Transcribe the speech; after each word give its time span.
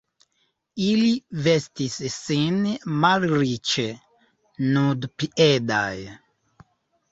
Ili 0.85 1.11
vestis 1.47 1.97
sin 2.15 2.57
malriĉe, 3.05 3.87
nudpiedaj. 4.73 5.95